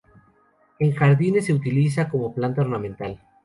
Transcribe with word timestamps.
En 0.79 0.95
jardinería 0.95 1.43
se 1.43 1.53
utiliza 1.53 2.09
como 2.09 2.33
planta 2.33 2.61
ornamental. 2.61 3.21